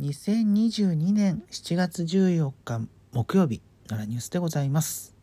[0.00, 2.80] 2022年7月14日
[3.12, 5.14] 木曜日奈良ニュースでございます。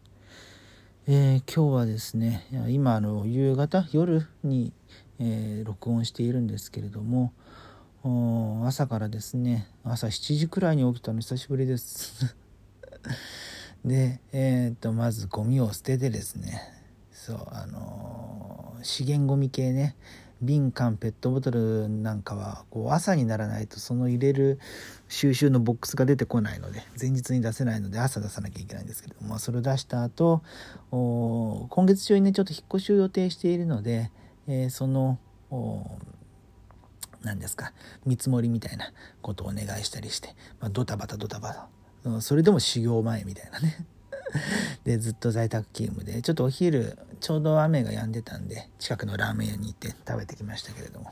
[1.08, 4.72] えー、今日はですね今あの夕方夜に、
[5.18, 7.34] えー、録音しているんですけれども
[8.68, 12.36] 朝からですね朝7時くらいに起きたの久しぶりです
[13.84, 16.62] でえー、っとまずゴミを捨ててですね
[17.12, 19.96] そうあの資源ゴミ系ね
[20.42, 24.60] 瓶缶ペットボトルなんかはこう朝にならないとその入れる
[25.08, 30.42] 収集のボックスが出てこないので前日に出せないので朝出さなきゃいけないんですけれどもそれを出した後
[30.92, 34.12] 今月中にねちょっと引っ越しを予定しているので、
[34.48, 35.20] えー、その
[37.24, 37.74] 何ですか
[38.06, 38.92] 見積もりみたいな
[39.22, 41.68] ことをお願いしたりして、まあ、ドタバタドタバ
[42.04, 43.86] タそれでも修行前みたいなね。
[44.84, 51.12] でずっと在宅勤務でちょっとお昼ちょうど雨が止んでたんで近くのラーメン屋に行って食べてきましたけれども。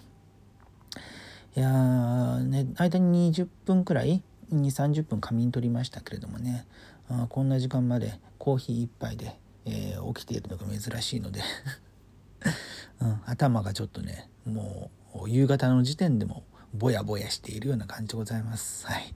[1.55, 6.67] いやーね間に20分くらい2 3 0分仮眠取りましたけれどもね。
[7.07, 11.41] あこんな時間までコーヒー1杯で、えー、起きているのが珍しいので。
[13.01, 18.85] うん、頭がちょっとねもう夕方の時点でもぼやぼやしているような感じでございます。
[18.85, 19.13] はい。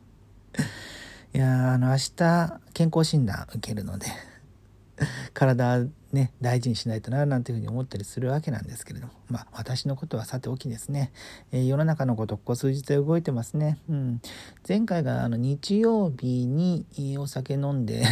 [1.31, 4.07] いやあの明日健康診断受けるので
[5.33, 11.11] 体ね大事にしないとななんていうふうに思ったりするわけなんですけれどもまあ私のことはさておきですね、
[11.51, 14.21] えー、世の中のことここ数日で動いてますね、うん、
[14.67, 16.85] 前回があの日曜日に
[17.19, 18.03] お酒飲んで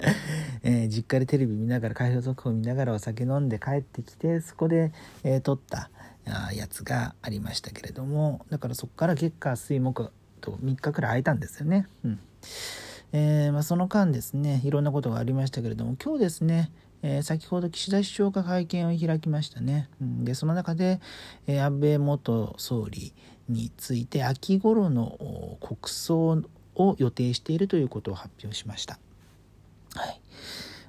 [0.62, 4.92] えー、実家でテレビ見ながら開票速報見ながらお酒飲んで帰ってきてそこで、
[5.24, 5.90] えー、撮った
[6.54, 11.86] やつがありましたけれどもだからそこから月火水木と3日くらい空いたんですよね。
[12.04, 12.20] うん
[13.12, 16.70] えー、まあ、その間ですねいろんなことがありましたけれども今日ですね、
[17.02, 19.88] えー、先ほど岸田首相が会見を開きましたね。
[20.00, 21.00] うん、でその中で、
[21.46, 23.14] えー、安倍元総理
[23.48, 26.42] について秋頃の国葬
[26.74, 28.98] を予定しているということを発表しました。
[29.94, 30.20] はい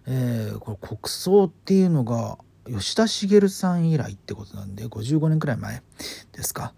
[0.08, 2.38] えー、これ国葬っていうのが
[2.68, 5.81] 吉田茂さん以来ってことなんで55年くらい前
[6.34, 6.74] ですか、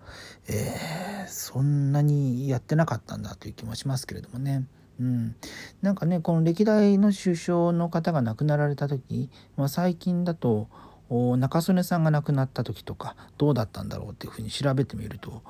[0.48, 4.66] えー、そんなにやってなかったんだという気もしますけれどもね。
[5.00, 5.36] うん、
[5.82, 10.68] なんかねこの歴代の首相の方が亡くなられた時、まあ、最近だと
[11.10, 15.42] 中曽根さんが亡くなった時とかどうだったんだろうっていうふうに調べてみると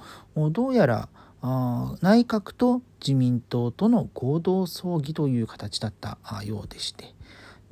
[0.51, 1.09] どうやら
[1.41, 7.13] あ内閣と自民党との合同葬儀という形だったようでして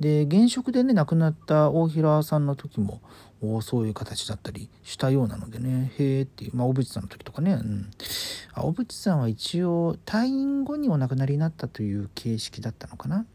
[0.00, 3.00] で現職でね亡くなった大平さんの時も
[3.62, 7.90] そういう形だったりしたようなのでねへえっていうまあ小渕さんの時とかね、うん、
[8.56, 13.26] 小渕さんは一応退院後にお亡くなりになったという形式だったのかな。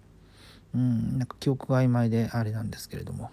[0.74, 3.32] うんなんか記憶が曖昧であれなんですけれども。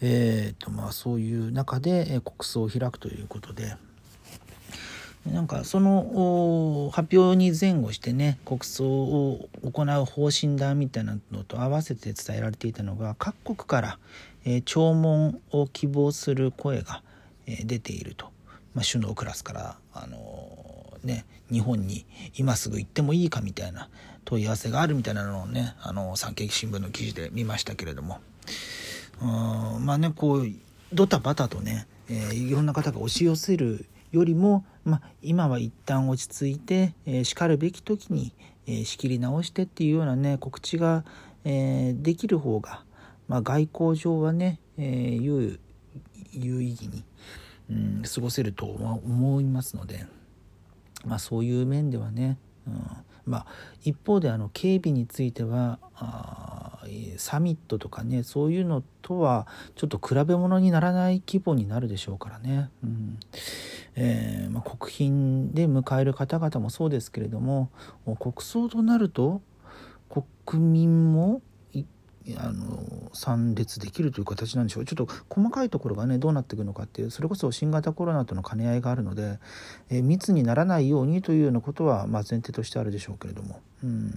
[0.00, 3.76] えっ、ー、とまあそういう中で国葬を開くということで
[5.26, 13.98] なんかその発表に前後してね国葬を行う方針だみたいなのと合わせて伝えられていたのが各国から、
[14.44, 17.02] えー、弔問を希望する声が、
[17.46, 18.26] えー、出ていると、
[18.74, 22.04] まあ、首脳クラスから、あのー、ね、日本に
[22.36, 23.88] 今すぐ行ってもいいかみたいな
[24.26, 28.20] 問い合わせがあるみたいなのをね、あの産経新聞の記事で見ましたけれども。
[29.22, 30.48] うんまあねこう
[30.92, 38.32] ドタバタとね、えー、いろんな方が押し寄せるよりも、まあ、今は一旦落ち着いて、えー、しかるべき時に、
[38.66, 41.04] えー、仕切り直してっていうようなね告知が、
[41.44, 42.84] えー、できる方が、
[43.26, 45.58] まあ、外交上はね、えー、有
[46.32, 47.04] 有意義に、
[47.70, 50.06] うん、過ごせると思いますので、
[51.04, 52.74] まあ、そういう面ではね、うん
[53.26, 53.46] まあ、
[53.82, 56.73] 一方であの警備についてはあ
[57.16, 62.70] サミットとかねそういうのとはちょっと比べ物にならない規模になるでしょうからね。
[62.82, 63.18] うん。
[63.96, 67.70] えー、まあ、国賓で迎える方々もそうですけれども
[68.18, 69.40] 国葬となると
[70.44, 71.42] 国民も
[72.38, 74.84] あの参列できるという形なんでしょう。
[74.86, 79.38] ちょっと細かいところがねどうなっていくのかっていうそれこそ新型コロナとの兼ね合いがあるので、
[79.90, 84.14] えー、密にならないようにというようなことは、まあ、前提としてあるでしょうけれども、うん、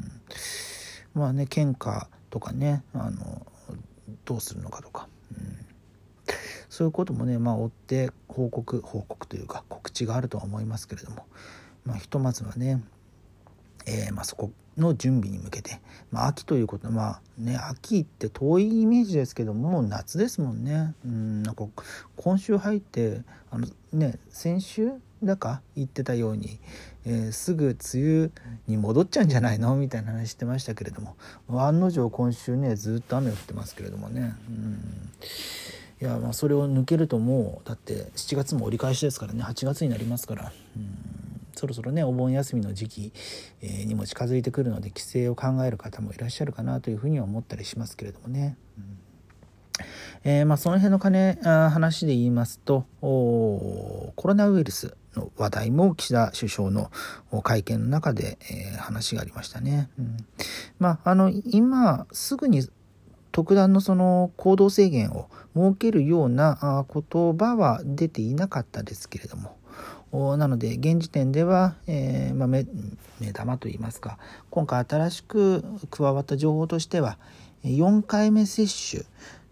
[1.16, 3.46] まあね献花とかねあの
[4.26, 5.58] どうするのかとか、うん、
[6.70, 11.26] そういうこともねまあ追って報告報告というか告知があるとは思いますけれども、
[11.86, 12.84] まあ、ひとまずはね、
[13.86, 15.80] えー、まあ、そこの準備に向けて、
[16.12, 20.94] まあ、秋ということまあね秋って遠いイメージですけどもう夏ですもんね。
[21.06, 21.66] うんなんか
[22.16, 24.92] 今週入ってあのね先週
[25.24, 26.60] だか言ってたように、
[27.06, 28.32] えー、すぐ梅雨
[28.68, 29.76] に戻っちゃうんじゃないの？
[29.76, 31.16] みたいな話してましたけれども
[31.50, 34.36] 案の定今週ねずっと雨降ってますけれどもね。
[34.50, 34.80] うん。
[36.00, 39.44] いやまあそれを抜けるともうだって7月も折り返しですからね。
[39.44, 40.52] 8月になりますから。
[40.76, 41.18] うん。
[41.56, 43.14] そろそろねお盆休みの時期、
[43.64, 48.56] えー、にも近づいてくるので帰省を考える方もいらっしゃるかなというふうには思ったりしますけれどもね。
[48.78, 49.00] うん。
[50.24, 54.96] えー、まあ、その辺の金あ話で言いますとコロナウイルス。
[55.18, 56.92] の話題も岸田首相の
[57.44, 59.90] 会見の中で、えー、話がありましたね。
[60.00, 60.18] うん、
[60.80, 62.68] まあ、あの今すぐに
[63.32, 72.66] 特段のその行動制限を設けるような言葉は出ていなかったですけれどもなので現時点では、えー、まあ、目
[73.20, 74.18] 目玉といいますか
[74.50, 77.18] 今回新しく加わった情報としては
[77.64, 79.04] 4回目接種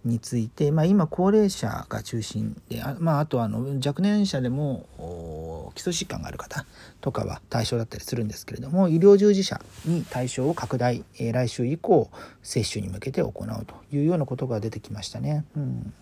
[0.05, 6.65] について、まあ、今高齢者が中心であ,、まあ、あとあの若年者でも基礎疾患がある方
[7.01, 12.09] とかは対象だったりするんですけれども医療従事者に対象を拡大、えー、来週以降
[12.43, 15.45] 接種に向けて行うというようなことが出てきましたね。
[15.55, 15.93] うん、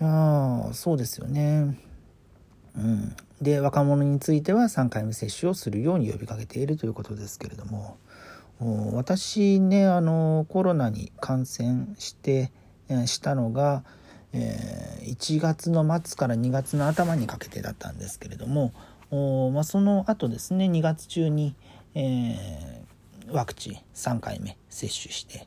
[0.00, 1.76] あそうですよね。
[2.76, 7.98] うん、で若者については3回目接種をするように呼びかけているということですけれども
[8.92, 12.52] 私ねあのコロナに感染して
[13.06, 13.84] したのが、
[14.32, 18.72] えー、1月の末から2月の頭にかけてだったんですけれども
[19.10, 21.54] お、まあ、その後ですね2月中に、
[21.94, 25.46] えー、ワクチン3回目接種して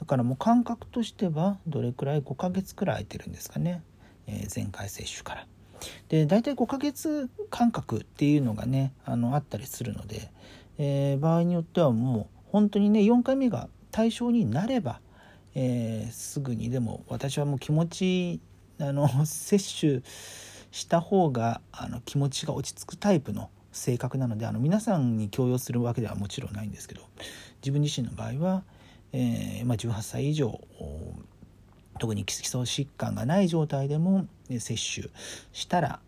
[0.00, 3.82] だからもう感覚としてはどれくらい5ヶ月くらい空いてるんですかね、
[4.26, 5.46] えー、前回接種から。
[6.08, 10.30] で大体5ヶ月間隔っていうのがねあのあったりするので、
[10.76, 15.00] えー、場合によってはもう本当にね4回目が対象になれば
[15.54, 18.40] えー、すぐにでも私はもう気持ち
[18.78, 20.02] あの 摂取
[20.70, 27.02] した方があの気持ちが落ち着くタイプの性格なのであの皆さんに強要するわけではもちろんないんですけど
[27.62, 28.64] 自分自身の場合は、
[29.12, 30.60] えー、まあ、18歳以上
[31.98, 35.08] 特に基礎疾患がない状態でも接種
[35.52, 36.00] したら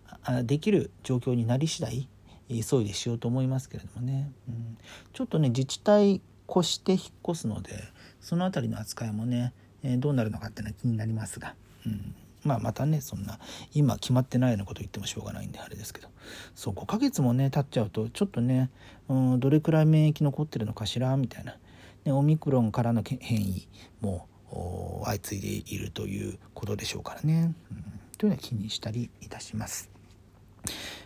[0.45, 2.09] できる状況になり次第
[2.49, 4.79] 急いでしようと思いますけれどもね、うん、
[5.13, 7.73] ちょっとね自治体越して引っ越すので
[8.23, 9.53] その辺りの扱いもね、
[9.83, 11.55] えー、どうなるのかっていうのは気になりますが、
[11.85, 12.15] うん、
[12.45, 13.39] まあまたねそんな
[13.75, 16.09] 今決まってないようなこと言ってもしょうがないんであれですけど
[16.55, 18.71] そう5ヶ月もね経っちゃうとちょっとね、
[19.09, 21.57] うん、どれくらい免疫残ってるのかしらみたいな、
[22.05, 23.69] ね、オミクロンからの変異
[24.01, 24.29] も
[25.05, 27.85] 相次いでいるということでしょうからね、うん、
[28.19, 29.91] というのは気にしたりいたします。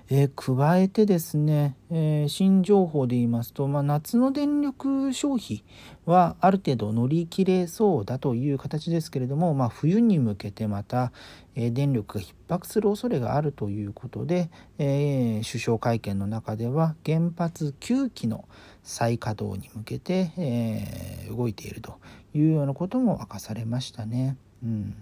[0.08, 5.64] え、加えてですね、え、新情報で言いますと、まあ、夏の電力消費
[6.04, 11.10] はある程度乗り切れそうだという形ですけれども、まあ、冬に向けてまた、
[11.56, 14.48] え、電力が逼迫する恐れがあるということで、
[14.78, 18.46] え首相会見の中では原発9基の
[18.84, 21.98] 再稼働に向けて、え動いていると
[22.32, 24.36] いうようなことも明かされましたね。
[24.62, 24.94] うん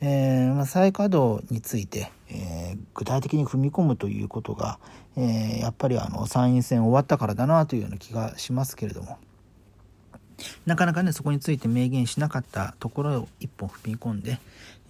[0.00, 4.78] えー、まあ、再稼働について、えー、具体的に踏み込むということが、
[5.16, 9.18] えー、やっぱりあの参院選終わったからだなというような気がしますけれども。
[10.66, 14.38] なかなかねそこについて明言しなかったところを一本踏み込んで、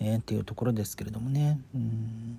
[0.01, 1.61] え、っていうところですけれどもね。
[1.73, 2.39] うん。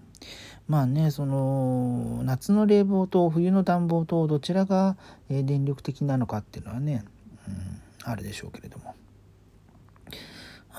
[0.68, 4.98] まあねその夏の冷房と冬の暖房とどちらが、
[5.30, 7.06] 電力的なのかっていうのはね、
[7.48, 8.94] うん、あるでしょうけれども。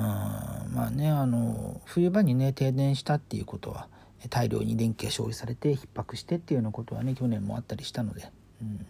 [0.02, 3.88] まあねあの冬場にね停電したっていうことは
[4.30, 8.30] 大量に電気が消費されて逼迫してっていうようなことはね去年もあったりしたので、
[8.62, 8.86] うん、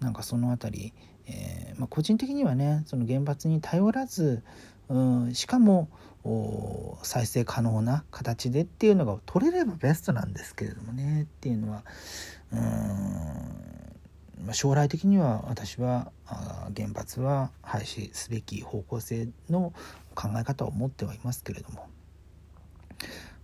[0.00, 0.92] なんかその辺り、
[1.26, 4.42] えー、まあ、個人的にはねその原発に頼らず、
[4.88, 5.88] うん、しかも
[7.02, 11.84] 再生可能な形でっていうのが取れればベストなんですけれどもねっていうのは
[12.52, 13.45] うん。
[14.52, 16.12] 将来的には私は
[16.76, 19.72] 原発は廃止すべき方向性の
[20.14, 21.88] 考え方を持ってはいますけれども、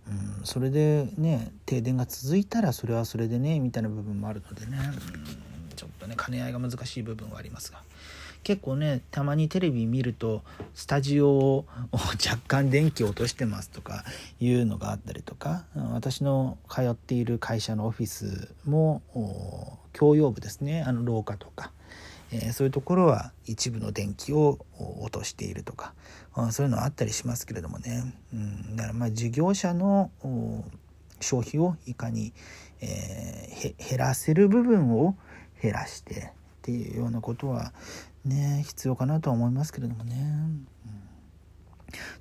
[0.07, 7.81] うん、それでね停電が続いたらそれはそれでねみたいな部分もあるのでね、うん、ちょっとね兼ね合いが難しい部分はありますが。
[8.43, 10.43] 結構ねたまにテレビ見ると
[10.73, 14.03] スタジオを 若干電気落としてますとか
[14.39, 19.01] いうのがあったりとか私の通っている会社のオフィスも
[19.93, 20.83] 共用部ですね。
[20.85, 21.71] あの廊下とか、
[22.31, 24.65] えー、そういうところは一部の電気を
[25.01, 25.93] 落としているとか。
[26.51, 30.11] そういうのはあったりしますけれどもね、うん、だからまあ事業者の
[31.19, 32.33] 消費をいかに、
[32.81, 35.15] えー、減らせる部分を
[35.61, 36.31] 減らしてっ
[36.63, 37.71] ていうようなことは
[38.25, 40.15] ね必要かなとは思いますけれどもね。
[40.15, 40.67] うん。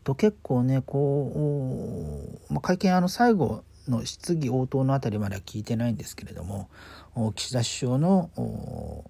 [0.04, 6.68] と結構ねこう、まあ、会見あの最後の質疑応答のあたりまでは聞いてないんですけれども
[7.14, 9.04] 岸田首相の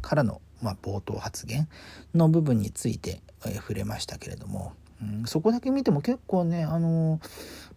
[0.00, 1.68] からの、まあ、冒頭発言
[2.14, 7.20] の部分について、えー、触れましたけれども、うん、そこだけ見ても結構ねあの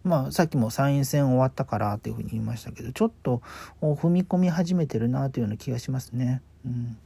[0.02, 3.42] まあさっきも参院選終わったからっていうふうに言いましたけどちょっと
[3.80, 6.42] 踏み込み始めてるなというような気がしますね。
[6.64, 6.96] うん、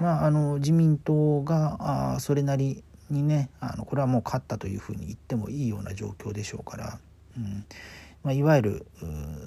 [0.00, 6.98] まああの自民党があそれなりにねあのこれはもう勝ったというふうに言ってもいいような状況でしょうから、
[7.36, 7.64] うん
[8.22, 8.86] まあ、いわゆる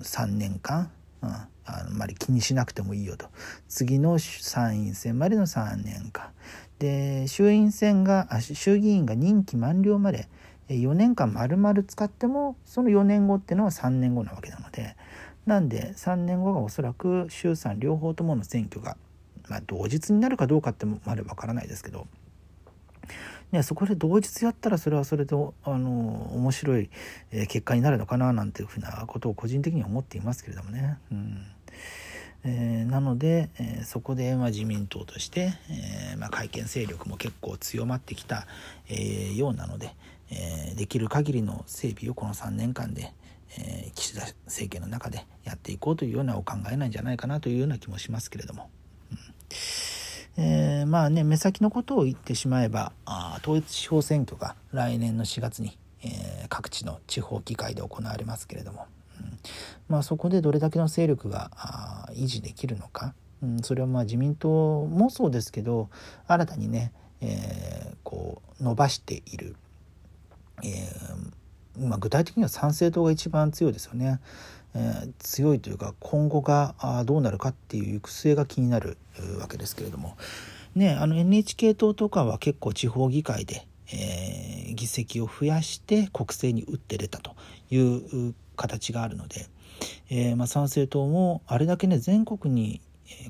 [0.03, 0.91] 3年間、
[1.21, 1.29] うん、
[1.65, 3.27] あんまり気にしなくてもいいよと。
[3.67, 6.31] 次の参院選までの3年間。
[6.79, 10.27] で衆院選が衆議院が任期満了まで
[10.67, 14.95] 4年間丸々使ってもその4年後っていうのは3年後なわけなので。
[15.45, 18.97] なんで3年後がおそらく衆参両方ともの選挙が、
[19.49, 22.07] まあ、同日になるかどうかってもまでわからないですけど。
[23.51, 26.89] ね、そこで同日やったらそれはそれであの面白い
[27.31, 30.97] 結果になるのかななんていうふうなことを個人的には思っていますけれどもね。
[31.11, 31.45] うん
[32.43, 38.47] えー、なので、えー、そこで、まあ、自民党として、えーまあ、会見勢力も結構強まってきた、
[38.89, 39.93] えー、ようなので、
[40.31, 43.13] えー、できる限りの整備をこの3年間で、
[43.59, 48.69] えー、岸田政権の中でやっていこうというようなお考えなんじゃないかなというような気もしますけれども。
[50.37, 58.87] えー、まあね目先のことを言ってしまえばあ統一地方選挙が来年の4月に、えー、各地の地方議会で行われますけれども、
[59.19, 59.37] うん、
[59.89, 61.51] まあ、そこでどれだけの勢力が
[62.13, 65.89] 維持できるのか、うん、それはまあ自民党もそうですけど
[66.27, 69.55] 新たにね、えー、こう伸ばしている、
[70.63, 70.67] え
[71.79, 74.19] まあ、具体的には参政党が一番強いですよね。
[74.73, 76.75] えー、強いというか今後が
[77.05, 78.97] どうなるかっていう行く末が気になる
[79.39, 80.17] わけですけれども、
[80.75, 87.35] ね、NHK 党とかは結構地方議会で、えー、議席を増やして国政に打って出たと
[87.69, 89.47] いう形があるので、
[90.09, 92.81] えー、まあ、参政党もあれだけね全国に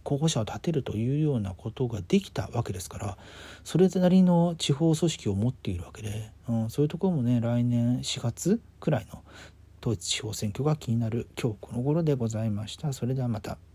[0.03, 3.17] 候補者を立てるというようなことができたわけですから
[3.63, 9.23] それなりの地方組織を持っているわけで、うん、そういうところもね来年4月くらいの
[9.81, 12.93] 統一地方選挙が気になる今日この頃でございました。
[12.93, 13.61] それではまた。